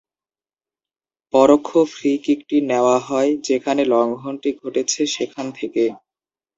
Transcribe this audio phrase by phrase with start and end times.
[1.33, 5.83] পরোক্ষ ফ্রি কিকটি নেওয়া হয় যেখানে লঙ্ঘনটি ঘটেছে সেখান থেকে।